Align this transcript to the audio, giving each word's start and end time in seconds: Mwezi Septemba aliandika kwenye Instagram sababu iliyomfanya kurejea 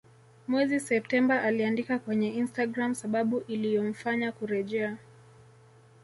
Mwezi 0.47 0.79
Septemba 0.79 1.41
aliandika 1.41 1.99
kwenye 1.99 2.29
Instagram 2.33 2.95
sababu 2.95 3.39
iliyomfanya 3.39 4.31
kurejea 4.31 4.97